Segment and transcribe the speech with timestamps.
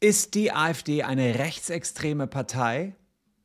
[0.00, 2.94] Ist die AfD eine rechtsextreme Partei?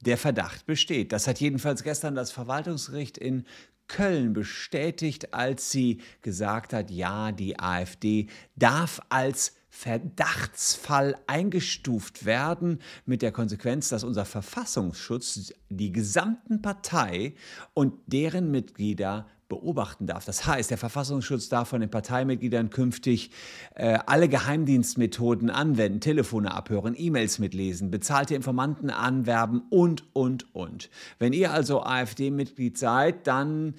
[0.01, 1.11] Der Verdacht besteht.
[1.11, 3.45] Das hat jedenfalls gestern das Verwaltungsgericht in
[3.87, 13.23] Köln bestätigt, als sie gesagt hat, ja, die AfD darf als Verdachtsfall eingestuft werden, mit
[13.23, 17.33] der Konsequenz, dass unser Verfassungsschutz die gesamten Partei
[17.73, 20.25] und deren Mitglieder beobachten darf.
[20.25, 23.31] Das heißt, der Verfassungsschutz darf von den Parteimitgliedern künftig
[23.75, 30.89] äh, alle Geheimdienstmethoden anwenden, Telefone abhören, E-Mails mitlesen, bezahlte Informanten anwerben und, und, und.
[31.19, 33.75] Wenn ihr also AfD-Mitglied seid, dann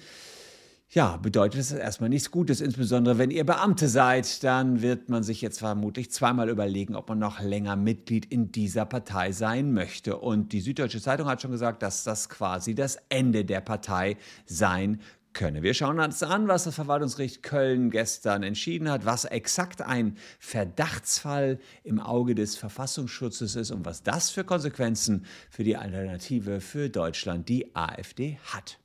[0.95, 5.41] ja, bedeutet es erstmal nichts Gutes, insbesondere wenn ihr Beamte seid, dann wird man sich
[5.41, 10.17] jetzt vermutlich zweimal überlegen, ob man noch länger Mitglied in dieser Partei sein möchte.
[10.17, 15.01] Und die Süddeutsche Zeitung hat schon gesagt, dass das quasi das Ende der Partei sein
[15.35, 15.61] könne.
[15.61, 21.59] Wir schauen uns an, was das Verwaltungsgericht Köln gestern entschieden hat, was exakt ein Verdachtsfall
[21.83, 27.47] im Auge des Verfassungsschutzes ist und was das für Konsequenzen für die Alternative für Deutschland,
[27.49, 28.79] die AfD, hat.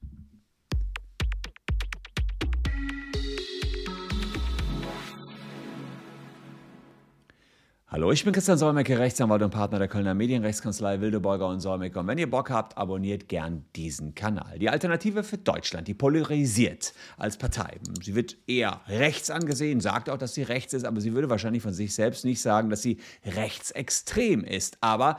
[7.93, 11.99] Hallo, ich bin Christian Solmecke, Rechtsanwalt und Partner der Kölner Medienrechtskanzlei Wildeborger und Solmecke.
[11.99, 14.61] Und wenn ihr Bock habt, abonniert gern diesen Kanal.
[14.61, 17.81] Die Alternative für Deutschland, die polarisiert als Partei.
[18.01, 21.65] Sie wird eher rechts angesehen, sagt auch, dass sie rechts ist, aber sie würde wahrscheinlich
[21.65, 24.79] von sich selbst nicht sagen, dass sie rechtsextrem ist.
[24.81, 25.19] Aber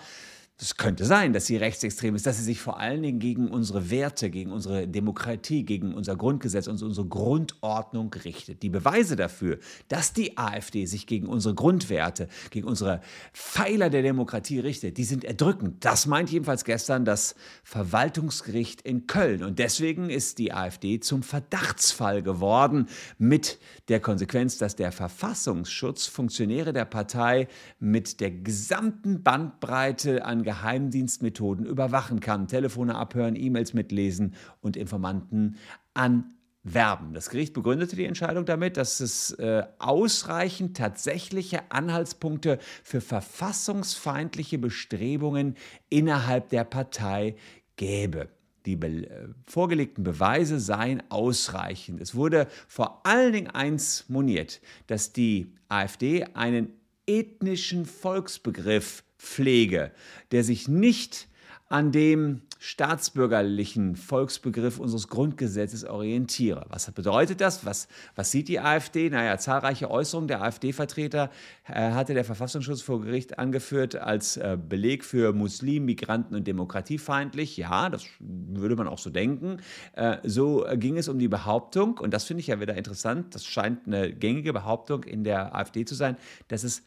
[0.61, 3.89] es könnte sein, dass sie rechtsextrem ist, dass sie sich vor allen Dingen gegen unsere
[3.89, 8.61] Werte, gegen unsere Demokratie, gegen unser Grundgesetz und unsere Grundordnung richtet.
[8.61, 13.01] Die Beweise dafür, dass die AfD sich gegen unsere Grundwerte, gegen unsere
[13.33, 15.83] Pfeiler der Demokratie richtet, die sind erdrückend.
[15.83, 19.43] Das meint jedenfalls gestern das Verwaltungsgericht in Köln.
[19.43, 26.71] Und deswegen ist die AfD zum Verdachtsfall geworden mit der Konsequenz, dass der Verfassungsschutz Funktionäre
[26.71, 27.47] der Partei
[27.79, 32.47] mit der gesamten Bandbreite an Geheimdienstmethoden überwachen kann.
[32.47, 35.55] Telefone abhören, E-Mails mitlesen und Informanten
[35.93, 37.13] anwerben.
[37.13, 45.55] Das Gericht begründete die Entscheidung damit, dass es äh, ausreichend tatsächliche Anhaltspunkte für verfassungsfeindliche Bestrebungen
[45.89, 47.35] innerhalb der Partei
[47.77, 48.27] gäbe.
[48.65, 52.01] Die be äh, vorgelegten Beweise seien ausreichend.
[52.01, 56.73] Es wurde vor allen Dingen eins moniert, dass die AfD einen
[57.07, 59.91] ethnischen Volksbegriff Pflege,
[60.31, 61.27] der sich nicht
[61.69, 66.65] an dem staatsbürgerlichen Volksbegriff unseres Grundgesetzes orientiere.
[66.69, 67.65] Was bedeutet das?
[67.65, 69.09] Was, was sieht die AfD?
[69.09, 71.31] Naja, zahlreiche Äußerungen der AfD-Vertreter
[71.67, 77.57] äh, hatte der Verfassungsschutz vor Gericht angeführt als äh, Beleg für Muslim, Migranten und demokratiefeindlich.
[77.57, 79.57] Ja, das würde man auch so denken.
[79.93, 83.45] Äh, so ging es um die Behauptung, und das finde ich ja wieder interessant, das
[83.45, 86.17] scheint eine gängige Behauptung in der AfD zu sein,
[86.47, 86.83] dass es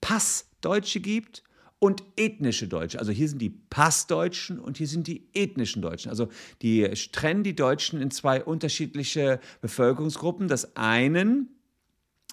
[0.00, 1.44] Passdeutsche gibt
[1.78, 2.98] und ethnische Deutsche.
[2.98, 6.08] Also hier sind die Passdeutschen und hier sind die ethnischen Deutschen.
[6.08, 6.28] Also
[6.62, 10.48] die trennen die Deutschen in zwei unterschiedliche Bevölkerungsgruppen.
[10.48, 11.50] Das einen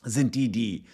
[0.04, 0.86] sind die, die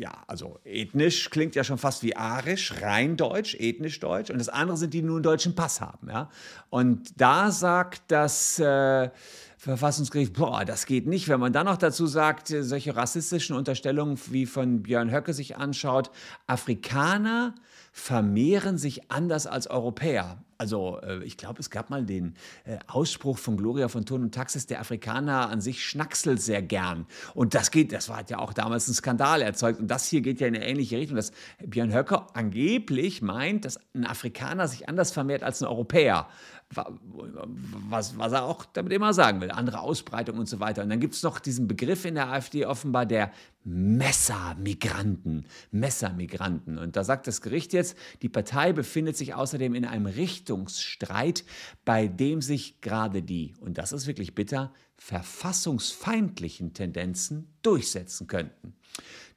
[0.00, 4.30] ja, also ethnisch klingt ja schon fast wie arisch, rein deutsch, ethnisch deutsch.
[4.30, 6.08] Und das andere sind die, die nur einen deutschen Pass haben.
[6.08, 6.30] Ja?
[6.70, 9.10] Und da sagt das äh,
[9.56, 11.26] Verfassungsgericht, boah, das geht nicht.
[11.28, 15.56] Wenn man dann noch dazu sagt, äh, solche rassistischen Unterstellungen wie von Björn Höcke sich
[15.56, 16.12] anschaut,
[16.46, 17.56] Afrikaner
[17.98, 20.38] vermehren sich anders als Europäer.
[20.56, 24.34] Also äh, ich glaube, es gab mal den äh, Ausspruch von Gloria von Thun und
[24.34, 27.06] Taxis, der Afrikaner an sich schnackselt sehr gern.
[27.34, 29.80] Und das geht, das war, ja auch damals einen Skandal erzeugt.
[29.80, 31.32] Und das hier geht ja in eine ähnliche Richtung, dass
[31.64, 36.28] Björn Höcker angeblich meint, dass ein Afrikaner sich anders vermehrt als ein Europäer
[36.70, 40.82] was, was er auch damit immer sagen will, andere Ausbreitung und so weiter.
[40.82, 43.32] Und dann gibt es noch diesen Begriff in der AfD offenbar der
[43.64, 45.46] Messermigranten.
[45.70, 46.78] Messermigranten.
[46.78, 51.44] Und da sagt das Gericht jetzt, die Partei befindet sich außerdem in einem Richtungsstreit,
[51.84, 58.74] bei dem sich gerade die, und das ist wirklich bitter, verfassungsfeindlichen Tendenzen durchsetzen könnten.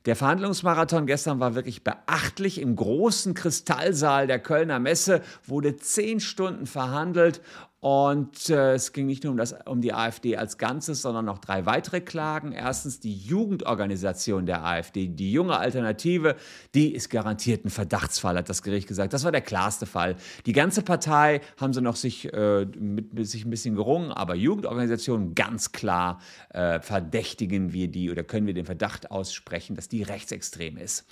[0.06, 2.60] Der Verhandlungsmarathon gestern war wirklich beachtlich.
[2.60, 7.42] Im großen Kristallsaal der Kölner Messe wurde zehn Stunden verhandelt
[7.82, 11.40] und äh, es ging nicht nur um, das, um die AfD als Ganzes, sondern noch
[11.40, 12.52] drei weitere Klagen.
[12.52, 16.36] Erstens die Jugendorganisation der AfD, die junge Alternative,
[16.76, 19.14] die ist garantiert ein Verdachtsfall, hat das Gericht gesagt.
[19.14, 20.16] Das war der klarste Fall.
[20.46, 24.36] Die ganze Partei haben sie noch sich, äh, mit, mit sich ein bisschen gerungen, aber
[24.36, 26.20] Jugendorganisation ganz klar
[26.50, 31.08] äh, verdächtigen wir die oder können wir den Verdacht aussprechen, dass die rechtsextrem ist.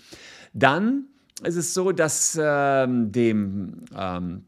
[0.54, 1.06] Dann
[1.42, 4.44] ist es so, dass ähm, dem ähm,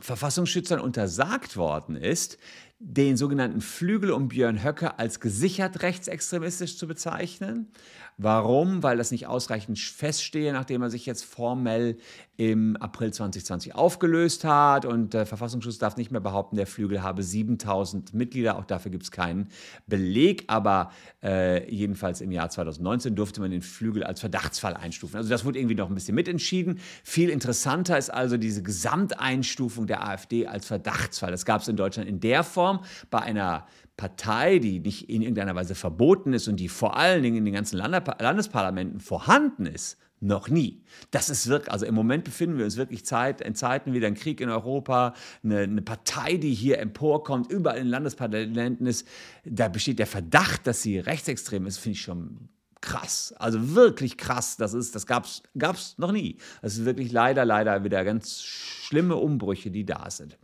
[0.00, 2.38] Verfassungsschützern untersagt worden ist,
[2.78, 7.72] den sogenannten Flügel um Björn Höcke als gesichert rechtsextremistisch zu bezeichnen.
[8.20, 8.82] Warum?
[8.82, 11.96] Weil das nicht ausreichend feststehe, nachdem er sich jetzt formell
[12.36, 17.22] im April 2020 aufgelöst hat und der Verfassungsschutz darf nicht mehr behaupten, der Flügel habe
[17.22, 18.58] 7000 Mitglieder.
[18.58, 19.48] Auch dafür gibt es keinen
[19.86, 20.90] Beleg, aber
[21.22, 25.16] äh, jedenfalls im Jahr 2019 durfte man den Flügel als Verdachtsfall einstufen.
[25.16, 26.80] Also das wurde irgendwie noch ein bisschen mitentschieden.
[27.04, 31.30] Viel interessanter ist also diese Gesamteinstufung der AfD als Verdachtsfall.
[31.30, 32.80] Das gab es in Deutschland in der Form
[33.10, 33.64] bei einer
[33.98, 37.52] Partei, die nicht in irgendeiner Weise verboten ist und die vor allen Dingen in den
[37.52, 40.82] ganzen Landesparlamenten vorhanden ist, noch nie.
[41.10, 44.14] Das ist wirklich, also im Moment befinden wir uns wirklich Zeit, in Zeiten wie ein
[44.14, 45.14] Krieg in Europa,
[45.44, 49.06] eine, eine, Partei, die hier emporkommt, überall in Landesparlamenten ist,
[49.44, 52.48] da besteht der Verdacht, dass sie rechtsextrem ist, finde ich schon
[52.80, 53.34] krass.
[53.38, 54.56] Also wirklich krass.
[54.56, 56.38] Das ist, das gab's, gab's noch nie.
[56.62, 60.38] Das ist wirklich leider, leider wieder ganz schlimme Umbrüche, die da sind.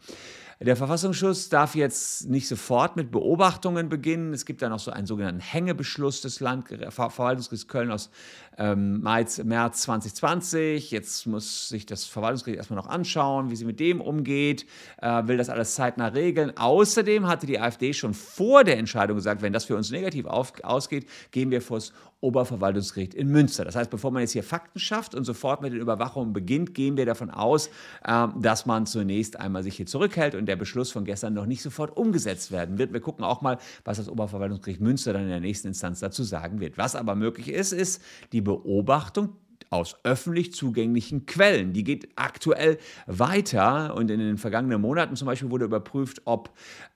[0.64, 4.32] Der Verfassungsschutz darf jetzt nicht sofort mit Beobachtungen beginnen.
[4.32, 8.08] Es gibt da noch so einen sogenannten Hängebeschluss des Landverwaltungsgerichts Köln aus
[8.56, 10.90] ähm, März, März 2020.
[10.90, 14.64] Jetzt muss sich das Verwaltungsgericht erstmal noch anschauen, wie sie mit dem umgeht,
[15.02, 16.56] äh, will das alles zeitnah regeln.
[16.56, 20.54] Außerdem hatte die AfD schon vor der Entscheidung gesagt, wenn das für uns negativ auf,
[20.64, 21.92] ausgeht, gehen wir vor das
[22.24, 23.64] Oberverwaltungsgericht in Münster.
[23.64, 26.96] Das heißt, bevor man jetzt hier Fakten schafft und sofort mit den Überwachungen beginnt, gehen
[26.96, 27.68] wir davon aus,
[28.04, 31.62] äh, dass man zunächst einmal sich hier zurückhält und der Beschluss von gestern noch nicht
[31.62, 32.92] sofort umgesetzt werden wird.
[32.92, 36.60] Wir gucken auch mal, was das Oberverwaltungsgericht Münster dann in der nächsten Instanz dazu sagen
[36.60, 36.78] wird.
[36.78, 39.34] Was aber möglich ist, ist die Beobachtung
[39.74, 41.72] aus öffentlich zugänglichen Quellen.
[41.72, 46.50] Die geht aktuell weiter und in den vergangenen Monaten zum Beispiel wurde überprüft, ob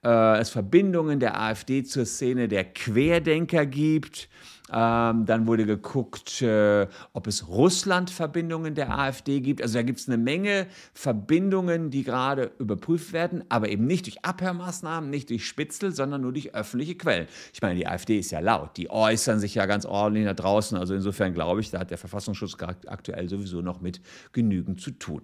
[0.04, 4.28] äh, es Verbindungen der AfD zur Szene der Querdenker gibt.
[4.72, 9.62] Ähm, dann wurde geguckt, äh, ob es Russland-Verbindungen der AfD gibt.
[9.62, 14.24] Also da gibt es eine Menge Verbindungen, die gerade überprüft werden, aber eben nicht durch
[14.24, 17.26] Abhörmaßnahmen, nicht durch Spitzel, sondern nur durch öffentliche Quellen.
[17.52, 20.76] Ich meine, die AfD ist ja laut, die äußern sich ja ganz ordentlich da draußen.
[20.76, 22.56] Also insofern glaube ich, da hat der Verfassungsschutz
[22.86, 24.00] aktuell sowieso noch mit
[24.32, 25.22] genügend zu tun.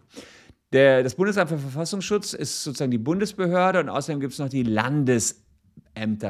[0.73, 4.65] Der, das Bundesamt für Verfassungsschutz ist sozusagen die Bundesbehörde und außerdem gibt es noch die
[4.65, 5.44] Landesämter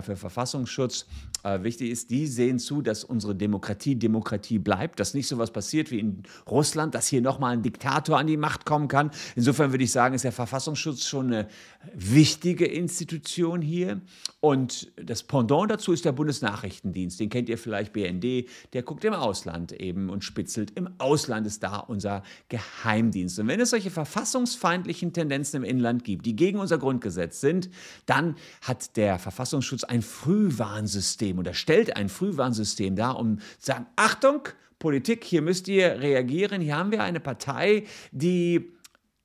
[0.02, 1.06] für Verfassungsschutz
[1.44, 5.52] äh, wichtig ist, die sehen zu, dass unsere Demokratie Demokratie bleibt, dass nicht so was
[5.52, 9.10] passiert wie in Russland, dass hier nochmal ein Diktator an die Macht kommen kann.
[9.36, 11.48] Insofern würde ich sagen, ist der Verfassungsschutz schon eine
[11.94, 14.00] wichtige Institution hier.
[14.40, 17.20] Und das Pendant dazu ist der Bundesnachrichtendienst.
[17.20, 18.48] Den kennt ihr vielleicht, BND.
[18.72, 20.72] Der guckt im Ausland eben und spitzelt.
[20.76, 23.38] Im Ausland ist da unser Geheimdienst.
[23.38, 27.70] Und wenn es solche verfassungsfeindlichen Tendenzen im Inland gibt, die gegen unser Grundgesetz sind,
[28.06, 29.53] dann hat der Verfassungsschutz
[29.84, 34.48] ein Frühwarnsystem Frühwarnsystem oder stellt ein Frühwarnsystem dar, um zu sagen, Achtung,
[34.78, 36.60] Politik, hier müsst ihr reagieren.
[36.60, 38.72] Hier haben wir eine Partei, die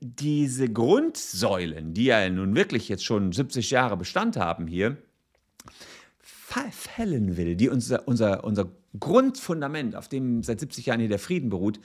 [0.00, 4.96] diese Grundsäulen, die ja nun wirklich jetzt schon 70 Jahre Bestand haben hier,
[6.70, 8.66] fällen will, die unser, unser, unser
[8.98, 11.78] Grundfundament, auf dem seit 70 Jahren hier der Frieden beruht,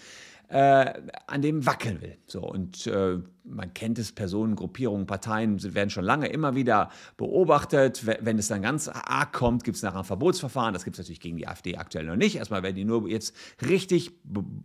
[0.49, 0.93] äh,
[1.27, 2.17] an dem wackeln will.
[2.27, 8.05] So, und äh, man kennt es, Personen, Gruppierungen, Parteien werden schon lange immer wieder beobachtet.
[8.05, 10.73] Wenn es dann ganz arg kommt, gibt es nachher ein Verbotsverfahren.
[10.73, 12.35] Das gibt es natürlich gegen die AfD aktuell noch nicht.
[12.35, 13.35] Erstmal werden die nur jetzt
[13.67, 14.11] richtig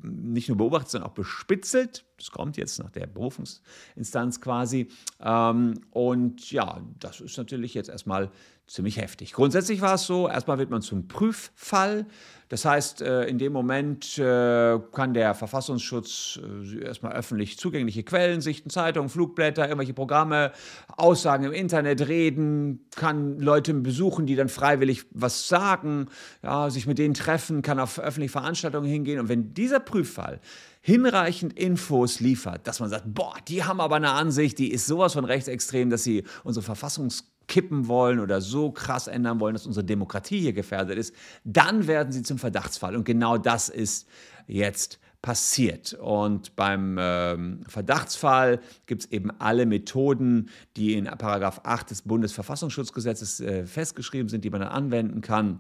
[0.03, 2.05] nicht nur beobachtet, sondern auch bespitzelt.
[2.17, 4.89] Das kommt jetzt nach der Berufungsinstanz quasi.
[5.21, 8.31] Ähm, und ja, das ist natürlich jetzt erstmal
[8.71, 9.33] ziemlich heftig.
[9.33, 12.07] Grundsätzlich war es so, erstmal wird man zum Prüffall.
[12.49, 18.41] Das heißt, äh, in dem Moment äh, kann der Verfassungsschutz äh, erstmal öffentlich zugängliche Quellen
[18.41, 20.53] sichten, Zeitungen, Flugblätter, irgendwelche Programme,
[20.97, 26.07] Aussagen im Internet reden, kann Leute besuchen, die dann freiwillig was sagen,
[26.43, 29.21] ja, sich mit denen treffen, kann auf öffentliche Veranstaltungen hingehen.
[29.21, 30.41] Und wenn dieser Prüffall
[30.81, 35.13] hinreichend Infos liefert, dass man sagt, boah, die haben aber eine Ansicht, die ist sowas
[35.13, 39.85] von rechtsextrem, dass sie unsere Verfassungs kippen wollen oder so krass ändern wollen, dass unsere
[39.85, 41.15] Demokratie hier gefährdet ist,
[41.45, 42.97] dann werden sie zum Verdachtsfall.
[42.97, 44.09] Und genau das ist
[44.47, 45.93] jetzt passiert.
[45.95, 53.41] Und beim ähm, Verdachtsfall gibt es eben alle Methoden, die in Paragraph 8 des Bundesverfassungsschutzgesetzes
[53.41, 55.59] äh, festgeschrieben sind, die man dann anwenden kann.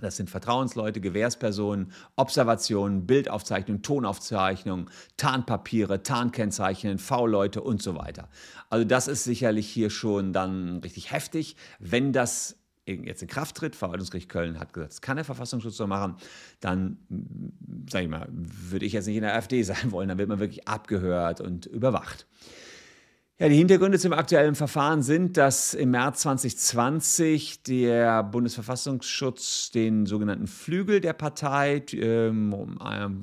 [0.00, 8.28] Das sind Vertrauensleute, Gewährspersonen, Observationen, Bildaufzeichnungen, Tonaufzeichnungen, Tarnpapiere, Tarnkennzeichen, V-Leute und so weiter.
[8.68, 13.76] Also das ist sicherlich hier schon dann richtig heftig, wenn das jetzt in Kraft tritt,
[13.76, 16.16] Verwaltungsgericht Köln hat gesagt, das kann der Verfassungsschutz so machen,
[16.60, 16.98] dann,
[17.88, 20.40] sage ich mal, würde ich jetzt nicht in der AfD sein wollen, dann wird man
[20.40, 22.26] wirklich abgehört und überwacht.
[23.40, 30.46] Ja, die Hintergründe zum aktuellen Verfahren sind, dass im März 2020 der Bundesverfassungsschutz den sogenannten
[30.46, 32.52] Flügel der Partei ähm,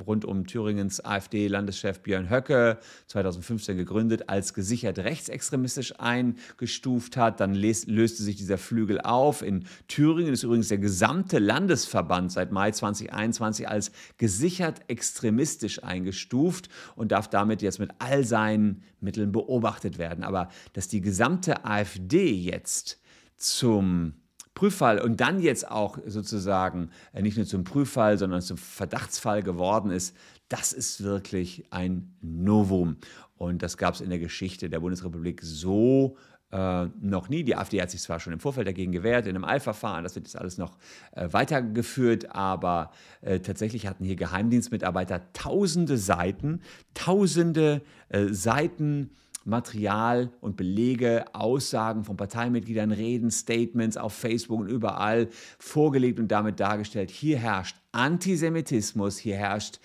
[0.08, 7.40] rund um Thüringens AfD-Landeschef Björn Höcke 2015 gegründet als gesichert rechtsextremistisch eingestuft hat.
[7.40, 9.44] Dann löste sich dieser Flügel auf.
[9.44, 17.12] In Thüringen ist übrigens der gesamte Landesverband seit Mai 2021 als gesichert extremistisch eingestuft und
[17.12, 20.24] darf damit jetzt mit all seinen Mitteln beobachtet werden.
[20.24, 23.00] Aber dass die gesamte AfD jetzt
[23.36, 24.14] zum
[24.58, 29.92] Prüffall und dann jetzt auch sozusagen äh, nicht nur zum Prüffall, sondern zum Verdachtsfall geworden
[29.92, 30.16] ist,
[30.50, 32.98] das ist wirklich ein Novum.
[33.36, 36.18] Und das gab es in der Geschichte der Bundesrepublik so
[36.52, 37.44] äh, noch nie.
[37.44, 40.28] Die AfD hat sich zwar schon im Vorfeld dagegen gewehrt, in einem Eilverfahren, das wird
[40.28, 40.78] jetzt alles noch
[41.12, 46.62] äh, weitergeführt, aber äh, tatsächlich hatten hier Geheimdienstmitarbeiter tausende Seiten,
[46.94, 49.12] tausende äh, Seiten
[49.48, 56.60] Material und Belege, Aussagen von Parteimitgliedern, Reden, Statements auf Facebook und überall vorgelegt und damit
[56.60, 57.10] dargestellt.
[57.10, 59.80] Hier herrscht Antisemitismus, hier herrscht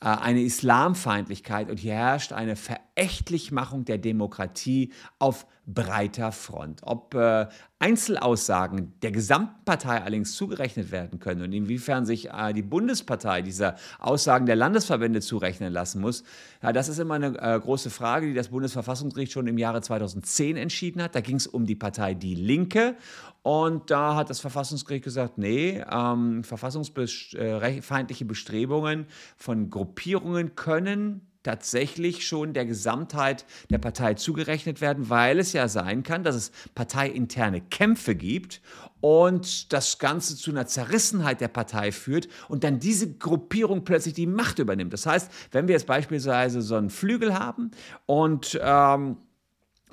[0.00, 2.56] äh, eine Islamfeindlichkeit und hier herrscht eine
[2.94, 6.80] Verächtlichmachung der Demokratie auf breiter Front.
[6.82, 7.46] Ob äh,
[7.78, 13.76] Einzelaussagen der gesamten Partei allerdings zugerechnet werden können und inwiefern sich äh, die Bundespartei dieser
[13.98, 16.24] Aussagen der Landesverbände zurechnen lassen muss,
[16.62, 20.56] ja, das ist immer eine äh, große Frage, die das Bundesverfassungsgericht schon im Jahre 2010
[20.56, 21.14] entschieden hat.
[21.14, 22.96] Da ging es um die Partei Die Linke
[23.42, 29.06] und da hat das Verfassungsgericht gesagt, nee, ähm, verfassungsfeindliche Bestrebungen
[29.36, 36.02] von Gruppierungen können tatsächlich schon der Gesamtheit der Partei zugerechnet werden, weil es ja sein
[36.02, 38.60] kann, dass es parteiinterne Kämpfe gibt
[39.00, 44.26] und das Ganze zu einer Zerrissenheit der Partei führt und dann diese Gruppierung plötzlich die
[44.26, 44.92] Macht übernimmt.
[44.92, 47.72] Das heißt, wenn wir jetzt beispielsweise so einen Flügel haben
[48.06, 49.16] und ähm,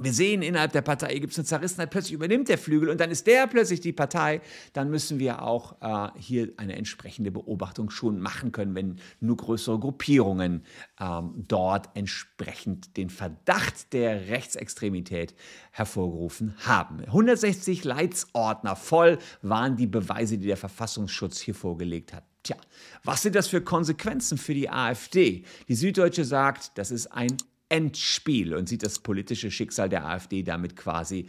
[0.02, 3.12] wir sehen, innerhalb der Partei gibt es eine Zerrissenheit, plötzlich übernimmt der Flügel und dann
[3.12, 4.42] ist der plötzlich die Partei,
[4.74, 9.80] dann müssen wir auch äh, hier eine entsprechende Beobachtung schon machen können, wenn nur größere
[9.80, 10.64] Gruppierungen
[11.00, 15.36] ähm, dort entsprechend den Verdacht der Rechtsextremität
[15.72, 17.00] hervorgerufen haben.
[17.00, 22.24] 160 Leitsordner voll waren die Beweise, die der Verfassungsschutz hier vorgelegt hat.
[22.44, 22.56] Tja,
[23.04, 25.44] was sind das für Konsequenzen für die AfD?
[25.68, 27.36] Die Süddeutsche sagt, das ist ein
[27.70, 31.28] Endspiel und sieht das politische Schicksal der AfD damit quasi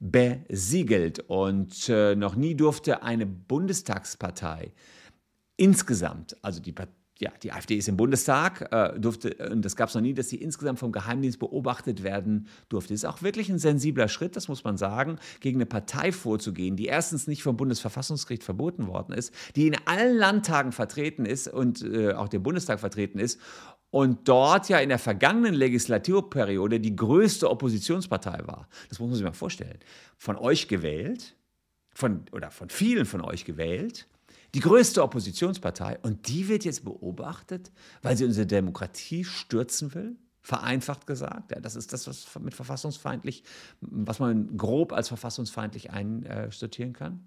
[0.00, 1.20] besiegelt.
[1.20, 4.72] Und äh, noch nie durfte eine Bundestagspartei
[5.56, 6.74] insgesamt, also die
[7.22, 10.28] ja, die AfD ist im Bundestag, äh, durfte, und das gab es noch nie, dass
[10.28, 12.92] sie insgesamt vom Geheimdienst beobachtet werden durfte.
[12.92, 16.74] Das ist auch wirklich ein sensibler Schritt, das muss man sagen, gegen eine Partei vorzugehen,
[16.74, 21.82] die erstens nicht vom Bundesverfassungsgericht verboten worden ist, die in allen Landtagen vertreten ist und
[21.82, 23.38] äh, auch dem Bundestag vertreten ist
[23.92, 28.66] und dort ja in der vergangenen Legislaturperiode die größte Oppositionspartei war.
[28.88, 29.78] Das muss man sich mal vorstellen.
[30.16, 31.36] Von euch gewählt,
[31.94, 34.08] von, oder von vielen von euch gewählt,
[34.54, 37.70] die größte Oppositionspartei und die wird jetzt beobachtet,
[38.00, 40.16] weil sie unsere Demokratie stürzen will?
[40.40, 43.44] Vereinfacht gesagt, ja, das ist das, was mit verfassungsfeindlich,
[43.82, 47.26] was man grob als verfassungsfeindlich einsortieren kann.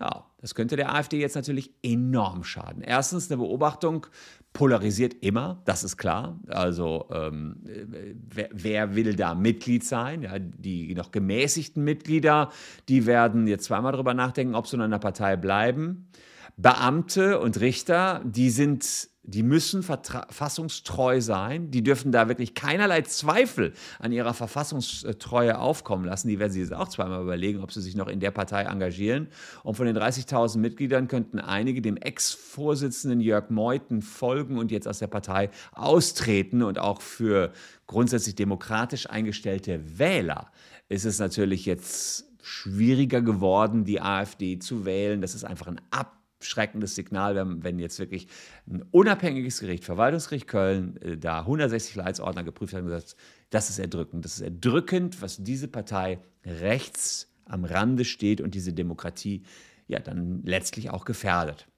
[0.00, 2.82] Ja, das könnte der AfD jetzt natürlich enorm schaden.
[2.82, 4.06] Erstens, eine Beobachtung
[4.52, 6.40] polarisiert immer, das ist klar.
[6.48, 10.22] Also ähm, wer, wer, will da Mitglied sein?
[10.22, 12.50] Ja, die noch gemäßigten Mitglieder,
[12.88, 16.08] die werden jetzt zweimal darüber nachdenken, ob sie in einer Partei bleiben.
[16.56, 21.70] Beamte und Richter, die sind die müssen verfassungstreu sein.
[21.70, 26.26] Die dürfen da wirklich keinerlei Zweifel an ihrer Verfassungstreue aufkommen lassen.
[26.26, 29.28] Die werden sich jetzt auch zweimal überlegen, ob sie sich noch in der Partei engagieren.
[29.62, 34.98] Und von den 30.000 Mitgliedern könnten einige dem Ex-Vorsitzenden Jörg Meuthen folgen und jetzt aus
[34.98, 36.62] der Partei austreten.
[36.62, 37.52] Und auch für
[37.86, 40.50] grundsätzlich demokratisch eingestellte Wähler
[40.88, 45.20] ist es natürlich jetzt schwieriger geworden, die AfD zu wählen.
[45.20, 48.26] Das ist einfach ein Ab abschreckendes Signal, wenn, wenn jetzt wirklich
[48.68, 53.14] ein unabhängiges Gericht, Verwaltungsgericht Köln, äh, da 160 Leitsordner geprüft hat und gesagt,
[53.50, 54.24] das ist erdrückend.
[54.24, 59.44] Das ist erdrückend, was diese Partei rechts am Rande steht und diese Demokratie
[59.86, 61.68] ja dann letztlich auch gefährdet.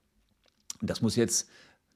[0.81, 1.51] Und das muss jetzt,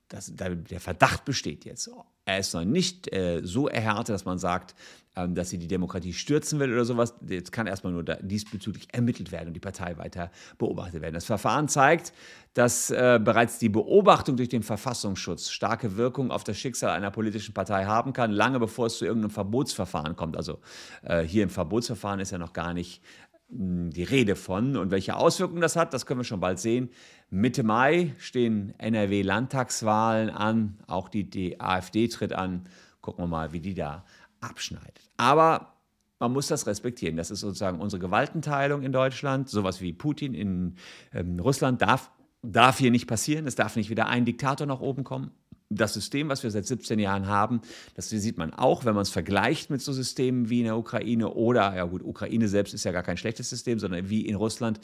[0.08, 1.90] das, der Verdacht besteht jetzt.
[2.24, 4.74] Er ist noch nicht äh, so erhärtet, dass man sagt,
[5.16, 7.14] ähm, dass sie die Demokratie stürzen will oder sowas.
[7.26, 11.14] Jetzt kann erstmal nur diesbezüglich ermittelt werden und die Partei weiter beobachtet werden.
[11.14, 12.12] Das Verfahren zeigt,
[12.54, 17.52] dass äh, bereits die Beobachtung durch den Verfassungsschutz starke Wirkung auf das Schicksal einer politischen
[17.52, 20.36] Partei haben kann, lange bevor es zu irgendeinem Verbotsverfahren kommt.
[20.36, 20.60] Also
[21.02, 23.02] äh, hier im Verbotsverfahren ist ja noch gar nicht
[23.48, 24.76] mh, die Rede von.
[24.76, 26.90] Und welche Auswirkungen das hat, das können wir schon bald sehen.
[27.30, 32.64] Mitte Mai stehen NRW-Landtagswahlen an, auch die, AfD tritt an.
[33.00, 34.04] Gucken wir mal, wie die da
[34.40, 35.10] abschneidet.
[35.16, 35.74] Aber
[36.18, 37.16] man muss das respektieren.
[37.16, 39.48] Das ist sozusagen unsere Gewaltenteilung in Deutschland.
[39.48, 40.76] Sowas wie Putin in
[41.12, 42.10] ähm, Russland darf,
[42.42, 43.46] darf hier nicht passieren.
[43.46, 45.30] Es darf nicht wieder ein Diktator nach oben kommen.
[45.70, 47.60] Das System, was wir seit 17 Jahren haben,
[47.94, 51.34] das sieht man auch, wenn man es vergleicht mit so Systemen wie in der Ukraine
[51.34, 54.80] oder, ja gut, Ukraine selbst ist ja gar kein schlechtes System, sondern wie in Russland,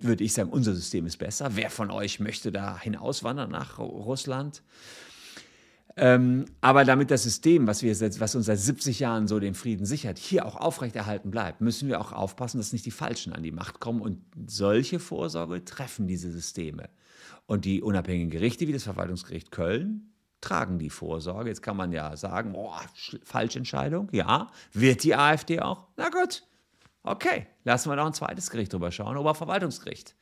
[0.00, 1.50] würde ich sagen, unser System ist besser.
[1.56, 4.62] Wer von euch möchte da hinauswandern nach Russland?
[5.96, 9.84] Ähm, aber damit das System, was, wir was uns seit 70 Jahren so den Frieden
[9.84, 13.52] sichert, hier auch aufrechterhalten bleibt, müssen wir auch aufpassen, dass nicht die Falschen an die
[13.52, 14.00] Macht kommen.
[14.00, 16.88] Und solche Vorsorge treffen diese Systeme.
[17.46, 21.50] Und die unabhängigen Gerichte wie das Verwaltungsgericht Köln tragen die Vorsorge.
[21.50, 22.80] Jetzt kann man ja sagen, boah,
[23.24, 24.50] Falschentscheidung, ja.
[24.72, 25.88] Wird die AfD auch?
[25.96, 26.44] Na gut,
[27.02, 30.16] okay, lassen wir noch ein zweites Gericht drüber schauen, Oberverwaltungsgericht.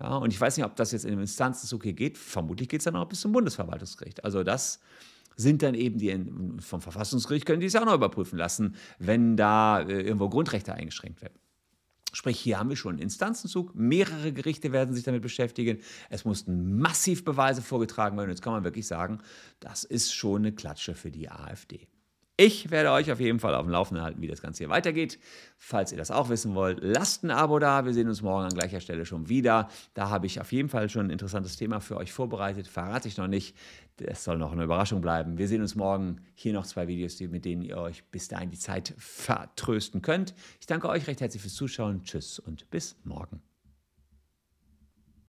[0.00, 2.18] Ja, und ich weiß nicht, ob das jetzt in dem Instanzenzug hier geht.
[2.18, 4.24] Vermutlich geht es dann auch bis zum Bundesverwaltungsgericht.
[4.24, 4.80] Also das
[5.36, 9.80] sind dann eben die vom Verfassungsgericht, können die es auch noch überprüfen lassen, wenn da
[9.80, 11.38] äh, irgendwo Grundrechte eingeschränkt werden.
[12.12, 13.74] Sprich, hier haben wir schon einen Instanzenzug.
[13.74, 15.80] Mehrere Gerichte werden sich damit beschäftigen.
[16.10, 18.30] Es mussten massiv Beweise vorgetragen werden.
[18.30, 19.18] Jetzt kann man wirklich sagen,
[19.58, 21.88] das ist schon eine Klatsche für die AfD.
[22.36, 25.20] Ich werde euch auf jeden Fall auf dem Laufenden halten, wie das Ganze hier weitergeht.
[25.56, 27.84] Falls ihr das auch wissen wollt, lasst ein Abo da.
[27.84, 29.68] Wir sehen uns morgen an gleicher Stelle schon wieder.
[29.94, 32.66] Da habe ich auf jeden Fall schon ein interessantes Thema für euch vorbereitet.
[32.66, 33.56] Verrate ich noch nicht.
[33.98, 35.38] Das soll noch eine Überraschung bleiben.
[35.38, 36.22] Wir sehen uns morgen.
[36.34, 40.34] Hier noch zwei Videos, mit denen ihr euch bis dahin die Zeit vertrösten könnt.
[40.58, 42.02] Ich danke euch recht herzlich fürs Zuschauen.
[42.02, 43.53] Tschüss und bis morgen.